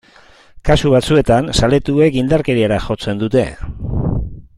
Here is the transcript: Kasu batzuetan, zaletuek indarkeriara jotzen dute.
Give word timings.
Kasu 0.69 0.93
batzuetan, 0.93 1.51
zaletuek 1.59 2.17
indarkeriara 2.23 2.79
jotzen 2.87 3.21
dute. 3.25 3.45